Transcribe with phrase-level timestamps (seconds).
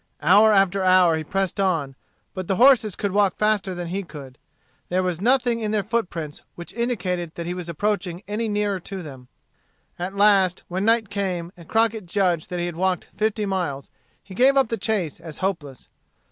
[0.23, 1.95] Hour after hour he pressed on,
[2.33, 4.39] but the horses could walk faster than he could.
[4.89, 8.79] There was nothing in their foot prints which indicated that he was approaching any nearer
[8.79, 9.27] to them.
[9.99, 13.91] At last, when night came, and Crockett judged that he had walked fifty miles,
[14.23, 15.87] he gave up the chase as hopeless.